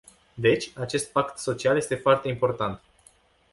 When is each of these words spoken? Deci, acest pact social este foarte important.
Deci, 0.33 0.71
acest 0.77 1.11
pact 1.11 1.37
social 1.37 1.75
este 1.75 1.95
foarte 1.95 2.27
important. 2.27 2.81